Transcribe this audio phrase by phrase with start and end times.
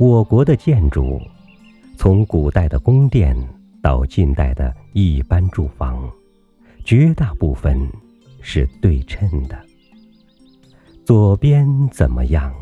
[0.00, 1.20] 我国的建筑，
[1.96, 3.36] 从古代的宫殿
[3.82, 6.08] 到近代的一般住房，
[6.84, 7.90] 绝大部分
[8.40, 9.58] 是对称的。
[11.04, 12.54] 左边怎么样，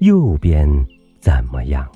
[0.00, 0.68] 右边
[1.18, 1.90] 怎么样？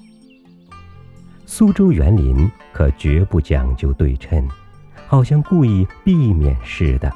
[1.53, 4.49] 苏州园林可绝不讲究对称，
[5.09, 7.13] 好像故意避免似的。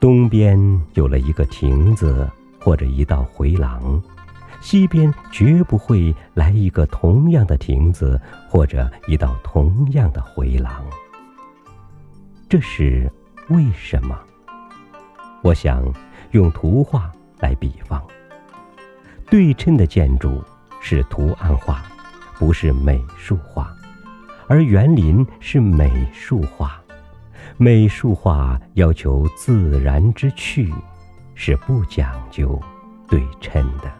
[0.00, 0.58] 东边
[0.94, 2.26] 有了一个亭子
[2.58, 4.02] 或者一道回廊。
[4.62, 10.82] 西边绝不会来一个同样的亭子，或者一道同样的回廊。
[12.48, 13.12] 这是
[13.50, 14.18] 为什么？
[15.42, 15.84] 我想
[16.30, 18.02] 用图画来比方。
[19.26, 20.42] 对称的建筑
[20.80, 21.84] 是图案画，
[22.38, 23.66] 不是美术画；
[24.46, 26.80] 而园林是美术画。
[27.56, 30.72] 美术画要求自然之趣，
[31.34, 32.60] 是不讲究
[33.08, 33.92] 对称的。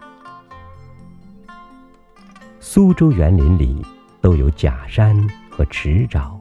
[2.59, 3.85] 苏州园林里
[4.19, 5.15] 都有假山
[5.49, 6.37] 和池沼，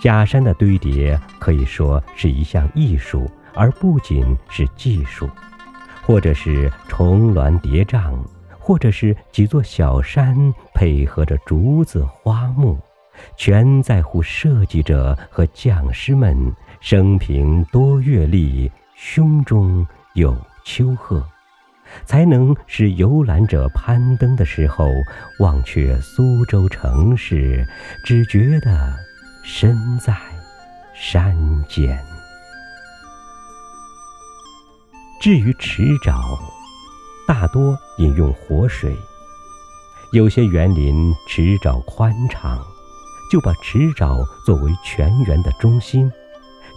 [0.00, 5.26] 假山的堆叠可以说是一项艺术，而不仅是技术；
[6.02, 8.16] 或者是重峦叠嶂，
[8.68, 12.78] 或者是几座小山配合着竹子花木，
[13.34, 16.36] 全在乎设计者和匠师们
[16.78, 21.26] 生平多阅历，胸中有丘壑。
[22.04, 24.86] 才能使游览者攀登的时候，
[25.38, 27.66] 忘却苏州城市，
[28.04, 28.94] 只觉得
[29.42, 30.14] 身在
[30.94, 31.34] 山
[31.66, 31.98] 间。
[35.22, 36.20] 至于池沼，
[37.28, 38.96] 大多引用活水。
[40.12, 42.58] 有些园林池沼宽敞，
[43.30, 46.10] 就把池沼作为全园的中心，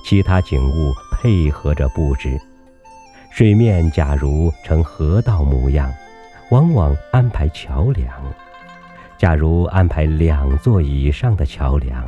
[0.04, 2.38] 其他景物配合着布置。
[3.32, 5.90] 水面假如呈河道模样，
[6.50, 8.12] 往往安排桥梁；
[9.18, 12.06] 假如安排两座以上的桥梁，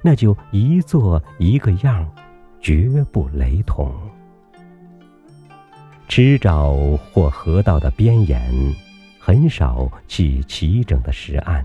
[0.00, 2.08] 那就一座一个样，
[2.60, 3.92] 绝不雷同。
[6.10, 8.42] 池沼或河道的边沿，
[9.20, 11.64] 很少砌齐整的石岸，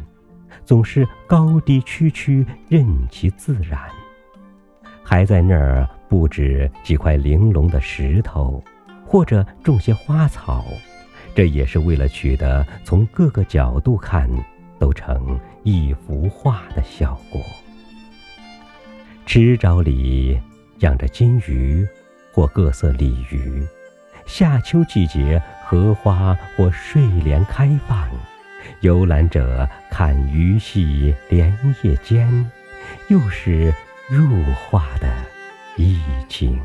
[0.64, 3.82] 总是高低曲曲，任其自然。
[5.02, 8.64] 还在那儿布置几块玲珑的石头。
[9.08, 10.66] 或者种些花草，
[11.36, 14.28] 这也是为了取得从各个角度看
[14.80, 17.40] 都成一幅画的效果。
[19.26, 20.40] 池沼里
[20.80, 21.88] 养着金鱼
[22.34, 23.64] 或各色鲤鱼，
[24.25, 28.09] 夏秋季节荷花或睡莲开放，
[28.81, 32.50] 游览者看鱼戏莲叶间，
[33.08, 33.74] 又是
[34.09, 35.08] 入画的
[35.78, 36.59] 意境。